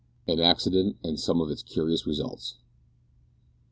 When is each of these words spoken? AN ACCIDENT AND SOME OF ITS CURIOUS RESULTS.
AN 0.27 0.39
ACCIDENT 0.39 0.97
AND 1.03 1.19
SOME 1.19 1.41
OF 1.41 1.51
ITS 1.51 1.61
CURIOUS 1.61 2.07
RESULTS. 2.07 2.55